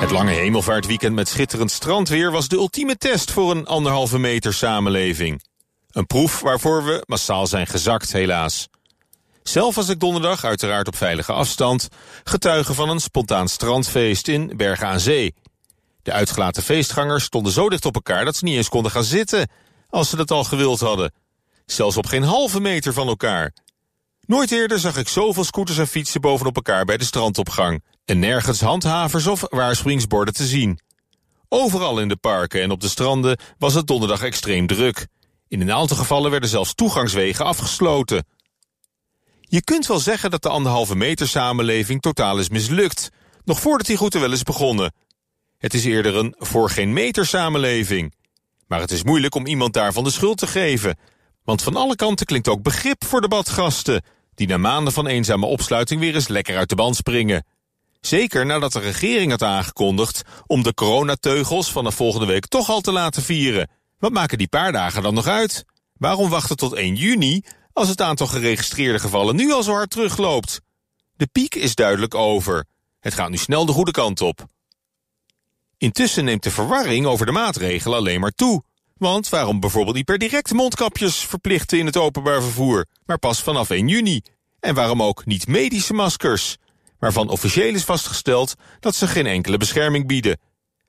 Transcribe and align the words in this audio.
Het 0.00 0.10
lange 0.10 0.32
hemelvaartweekend 0.32 1.14
met 1.14 1.28
schitterend 1.28 1.70
strandweer 1.70 2.30
was 2.30 2.48
de 2.48 2.56
ultieme 2.56 2.96
test 2.96 3.30
voor 3.30 3.50
een 3.50 3.66
anderhalve 3.66 4.18
meter 4.18 4.54
samenleving. 4.54 5.42
Een 5.90 6.06
proef 6.06 6.40
waarvoor 6.40 6.84
we 6.84 7.02
massaal 7.06 7.46
zijn 7.46 7.66
gezakt, 7.66 8.12
helaas. 8.12 8.68
Zelf 9.42 9.74
was 9.74 9.88
ik 9.88 10.00
donderdag, 10.00 10.44
uiteraard 10.44 10.86
op 10.86 10.96
veilige 10.96 11.32
afstand, 11.32 11.88
getuige 12.24 12.74
van 12.74 12.88
een 12.88 13.00
spontaan 13.00 13.48
strandfeest 13.48 14.28
in 14.28 14.52
Bergen 14.56 14.86
aan 14.86 15.00
Zee. 15.00 15.34
De 16.02 16.12
uitgelaten 16.12 16.62
feestgangers 16.62 17.24
stonden 17.24 17.52
zo 17.52 17.68
dicht 17.68 17.84
op 17.84 17.94
elkaar 17.94 18.24
dat 18.24 18.36
ze 18.36 18.44
niet 18.44 18.56
eens 18.56 18.68
konden 18.68 18.90
gaan 18.90 19.04
zitten, 19.04 19.50
als 19.88 20.10
ze 20.10 20.16
dat 20.16 20.30
al 20.30 20.44
gewild 20.44 20.80
hadden. 20.80 21.12
Zelfs 21.66 21.96
op 21.96 22.06
geen 22.06 22.22
halve 22.22 22.60
meter 22.60 22.92
van 22.92 23.08
elkaar. 23.08 23.52
Nooit 24.26 24.50
eerder 24.50 24.78
zag 24.78 24.96
ik 24.96 25.08
zoveel 25.08 25.44
scooters 25.44 25.78
en 25.78 25.86
fietsen 25.86 26.20
bovenop 26.20 26.56
elkaar 26.56 26.84
bij 26.84 26.96
de 26.96 27.04
strandopgang. 27.04 27.82
En 28.10 28.18
nergens 28.18 28.60
handhavers 28.60 29.26
of 29.26 29.44
waarschuwingsborden 29.48 30.34
te 30.34 30.46
zien. 30.46 30.78
Overal 31.48 32.00
in 32.00 32.08
de 32.08 32.16
parken 32.16 32.62
en 32.62 32.70
op 32.70 32.80
de 32.80 32.88
stranden 32.88 33.38
was 33.58 33.74
het 33.74 33.86
donderdag 33.86 34.22
extreem 34.22 34.66
druk. 34.66 35.06
In 35.48 35.60
een 35.60 35.72
aantal 35.72 35.96
gevallen 35.96 36.30
werden 36.30 36.48
zelfs 36.48 36.74
toegangswegen 36.74 37.44
afgesloten. 37.44 38.26
Je 39.40 39.62
kunt 39.62 39.86
wel 39.86 39.98
zeggen 39.98 40.30
dat 40.30 40.42
de 40.42 40.48
anderhalve 40.48 40.96
meter 40.96 41.28
samenleving 41.28 42.00
totaal 42.00 42.38
is 42.38 42.48
mislukt, 42.48 43.10
nog 43.44 43.60
voordat 43.60 43.86
die 43.86 43.96
goed 43.96 44.14
wel 44.14 44.32
is 44.32 44.42
begonnen. 44.42 44.92
Het 45.58 45.74
is 45.74 45.84
eerder 45.84 46.16
een 46.16 46.34
voor 46.38 46.70
geen 46.70 46.92
meter 46.92 47.26
samenleving. 47.26 48.14
Maar 48.66 48.80
het 48.80 48.90
is 48.90 49.02
moeilijk 49.02 49.34
om 49.34 49.46
iemand 49.46 49.72
daarvan 49.72 50.04
de 50.04 50.10
schuld 50.10 50.38
te 50.38 50.46
geven. 50.46 50.98
Want 51.44 51.62
van 51.62 51.76
alle 51.76 51.96
kanten 51.96 52.26
klinkt 52.26 52.48
ook 52.48 52.62
begrip 52.62 53.04
voor 53.04 53.20
debatgasten... 53.20 54.02
die 54.34 54.46
na 54.46 54.56
maanden 54.56 54.92
van 54.92 55.06
eenzame 55.06 55.46
opsluiting 55.46 56.00
weer 56.00 56.14
eens 56.14 56.28
lekker 56.28 56.56
uit 56.56 56.68
de 56.68 56.74
band 56.74 56.96
springen. 56.96 57.44
Zeker 58.00 58.46
nadat 58.46 58.72
de 58.72 58.78
regering 58.78 59.30
had 59.30 59.42
aangekondigd 59.42 60.22
om 60.46 60.62
de 60.62 60.74
coronateugels 60.74 61.72
vanaf 61.72 61.94
volgende 61.94 62.26
week 62.26 62.46
toch 62.46 62.68
al 62.70 62.80
te 62.80 62.92
laten 62.92 63.22
vieren. 63.22 63.70
Wat 63.98 64.12
maken 64.12 64.38
die 64.38 64.48
paar 64.48 64.72
dagen 64.72 65.02
dan 65.02 65.14
nog 65.14 65.26
uit? 65.26 65.64
Waarom 65.92 66.28
wachten 66.28 66.56
tot 66.56 66.72
1 66.72 66.94
juni 66.94 67.42
als 67.72 67.88
het 67.88 68.00
aantal 68.00 68.26
geregistreerde 68.26 68.98
gevallen 68.98 69.36
nu 69.36 69.52
al 69.52 69.62
zo 69.62 69.72
hard 69.72 69.90
terugloopt? 69.90 70.60
De 71.16 71.26
piek 71.26 71.54
is 71.54 71.74
duidelijk 71.74 72.14
over. 72.14 72.64
Het 73.00 73.14
gaat 73.14 73.30
nu 73.30 73.36
snel 73.36 73.66
de 73.66 73.72
goede 73.72 73.90
kant 73.90 74.20
op. 74.20 74.46
Intussen 75.78 76.24
neemt 76.24 76.42
de 76.42 76.50
verwarring 76.50 77.06
over 77.06 77.26
de 77.26 77.32
maatregelen 77.32 77.98
alleen 77.98 78.20
maar 78.20 78.34
toe. 78.34 78.62
Want 78.96 79.28
waarom 79.28 79.60
bijvoorbeeld 79.60 79.96
niet 79.96 80.04
per 80.04 80.18
direct 80.18 80.52
mondkapjes 80.52 81.16
verplichten 81.16 81.78
in 81.78 81.86
het 81.86 81.96
openbaar 81.96 82.42
vervoer, 82.42 82.86
maar 83.06 83.18
pas 83.18 83.42
vanaf 83.42 83.70
1 83.70 83.88
juni? 83.88 84.22
En 84.60 84.74
waarom 84.74 85.02
ook 85.02 85.26
niet 85.26 85.46
medische 85.46 85.94
maskers? 85.94 86.56
Waarvan 87.00 87.28
officieel 87.28 87.74
is 87.74 87.84
vastgesteld 87.84 88.54
dat 88.80 88.94
ze 88.94 89.06
geen 89.06 89.26
enkele 89.26 89.56
bescherming 89.56 90.06
bieden. 90.06 90.38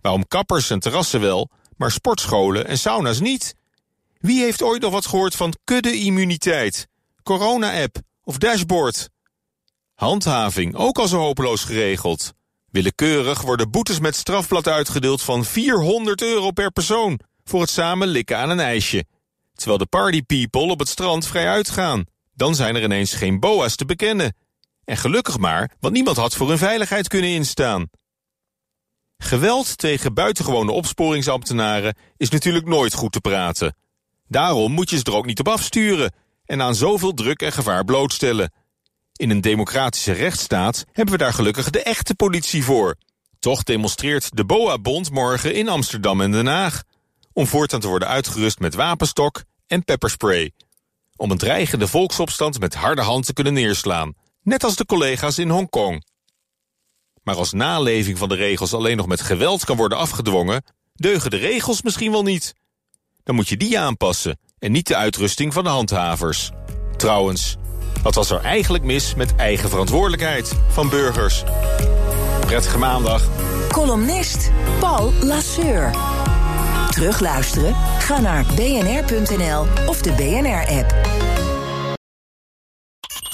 Waarom 0.00 0.26
kappers 0.28 0.70
en 0.70 0.80
terrassen 0.80 1.20
wel, 1.20 1.50
maar 1.76 1.90
sportscholen 1.90 2.66
en 2.66 2.78
sauna's 2.78 3.20
niet? 3.20 3.54
Wie 4.18 4.42
heeft 4.42 4.62
ooit 4.62 4.82
nog 4.82 4.92
wat 4.92 5.06
gehoord 5.06 5.34
van 5.34 5.54
kudde-immuniteit, 5.64 6.88
corona-app 7.22 7.96
of 8.22 8.38
dashboard? 8.38 9.08
Handhaving, 9.94 10.76
ook 10.76 10.98
al 10.98 11.08
zo 11.08 11.18
hopeloos 11.18 11.64
geregeld. 11.64 12.32
Willekeurig 12.70 13.42
worden 13.42 13.70
boetes 13.70 14.00
met 14.00 14.16
strafblad 14.16 14.68
uitgedeeld 14.68 15.22
van 15.22 15.44
400 15.44 16.22
euro 16.22 16.50
per 16.50 16.72
persoon... 16.72 17.20
voor 17.44 17.60
het 17.60 17.70
samen 17.70 18.08
likken 18.08 18.38
aan 18.38 18.50
een 18.50 18.60
ijsje. 18.60 19.04
Terwijl 19.54 19.78
de 19.78 19.86
party 19.86 20.22
people 20.22 20.70
op 20.70 20.78
het 20.78 20.88
strand 20.88 21.26
vrij 21.26 21.48
uitgaan. 21.48 22.04
Dan 22.34 22.54
zijn 22.54 22.76
er 22.76 22.82
ineens 22.82 23.14
geen 23.14 23.40
boa's 23.40 23.76
te 23.76 23.84
bekennen. 23.84 24.36
En 24.92 24.98
gelukkig 24.98 25.38
maar, 25.38 25.70
want 25.80 25.94
niemand 25.94 26.16
had 26.16 26.34
voor 26.34 26.48
hun 26.48 26.58
veiligheid 26.58 27.08
kunnen 27.08 27.30
instaan. 27.30 27.90
Geweld 29.18 29.78
tegen 29.78 30.14
buitengewone 30.14 30.72
opsporingsambtenaren 30.72 31.96
is 32.16 32.30
natuurlijk 32.30 32.66
nooit 32.66 32.94
goed 32.94 33.12
te 33.12 33.20
praten. 33.20 33.76
Daarom 34.28 34.72
moet 34.72 34.90
je 34.90 34.96
ze 34.96 35.04
er 35.04 35.14
ook 35.14 35.26
niet 35.26 35.40
op 35.40 35.48
afsturen 35.48 36.14
en 36.44 36.62
aan 36.62 36.74
zoveel 36.74 37.12
druk 37.12 37.42
en 37.42 37.52
gevaar 37.52 37.84
blootstellen. 37.84 38.52
In 39.12 39.30
een 39.30 39.40
democratische 39.40 40.12
rechtsstaat 40.12 40.84
hebben 40.92 41.14
we 41.14 41.20
daar 41.20 41.34
gelukkig 41.34 41.70
de 41.70 41.82
echte 41.82 42.14
politie 42.14 42.64
voor. 42.64 42.96
Toch 43.38 43.62
demonstreert 43.62 44.36
de 44.36 44.44
BOA-bond 44.44 45.10
morgen 45.10 45.54
in 45.54 45.68
Amsterdam 45.68 46.20
en 46.20 46.32
Den 46.32 46.46
Haag... 46.46 46.82
om 47.32 47.46
voortaan 47.46 47.80
te 47.80 47.88
worden 47.88 48.08
uitgerust 48.08 48.58
met 48.58 48.74
wapenstok 48.74 49.42
en 49.66 49.84
pepperspray. 49.84 50.52
Om 51.16 51.30
een 51.30 51.38
dreigende 51.38 51.88
volksopstand 51.88 52.60
met 52.60 52.74
harde 52.74 53.02
hand 53.02 53.26
te 53.26 53.32
kunnen 53.32 53.52
neerslaan 53.52 54.14
net 54.42 54.64
als 54.64 54.76
de 54.76 54.86
collega's 54.86 55.38
in 55.38 55.50
Hongkong. 55.50 56.04
Maar 57.22 57.36
als 57.36 57.52
naleving 57.52 58.18
van 58.18 58.28
de 58.28 58.34
regels 58.34 58.74
alleen 58.74 58.96
nog 58.96 59.06
met 59.06 59.20
geweld 59.20 59.64
kan 59.64 59.76
worden 59.76 59.98
afgedwongen, 59.98 60.64
deugen 60.94 61.30
de 61.30 61.36
regels 61.36 61.82
misschien 61.82 62.10
wel 62.10 62.22
niet. 62.22 62.54
Dan 63.22 63.34
moet 63.34 63.48
je 63.48 63.56
die 63.56 63.78
aanpassen 63.78 64.38
en 64.58 64.72
niet 64.72 64.86
de 64.86 64.96
uitrusting 64.96 65.52
van 65.52 65.64
de 65.64 65.70
handhavers. 65.70 66.50
Trouwens, 66.96 67.56
wat 68.02 68.14
was 68.14 68.30
er 68.30 68.40
eigenlijk 68.40 68.84
mis 68.84 69.14
met 69.14 69.36
eigen 69.36 69.68
verantwoordelijkheid 69.68 70.52
van 70.68 70.88
burgers? 70.88 71.42
Prettige 72.40 72.78
maandag. 72.78 73.28
Columnist 73.68 74.50
Paul 74.80 75.12
Lasseur. 75.20 75.90
Terugluisteren? 76.90 77.74
Ga 77.98 78.20
naar 78.20 78.44
bnr.nl 78.54 79.66
of 79.86 80.02
de 80.02 80.12
BNR-app. 80.12 81.31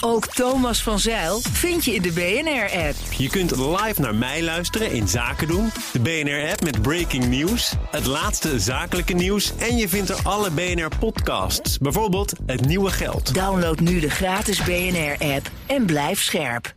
Ook 0.00 0.26
Thomas 0.26 0.82
van 0.82 0.98
Zeil 0.98 1.40
vind 1.52 1.84
je 1.84 1.94
in 1.94 2.02
de 2.02 2.12
BNR-app. 2.12 2.94
Je 3.16 3.28
kunt 3.28 3.56
live 3.56 4.00
naar 4.00 4.14
mij 4.14 4.42
luisteren 4.42 4.92
in 4.92 5.08
Zaken 5.08 5.48
doen. 5.48 5.70
De 5.92 6.00
BNR-app 6.00 6.64
met 6.64 6.82
breaking 6.82 7.26
news, 7.26 7.72
het 7.90 8.06
laatste 8.06 8.60
zakelijke 8.60 9.12
nieuws... 9.12 9.52
en 9.56 9.76
je 9.76 9.88
vindt 9.88 10.10
er 10.10 10.18
alle 10.22 10.50
BNR-podcasts, 10.50 11.78
bijvoorbeeld 11.78 12.32
Het 12.46 12.66
Nieuwe 12.66 12.90
Geld. 12.90 13.34
Download 13.34 13.78
nu 13.80 14.00
de 14.00 14.10
gratis 14.10 14.62
BNR-app 14.62 15.50
en 15.66 15.86
blijf 15.86 16.22
scherp. 16.22 16.76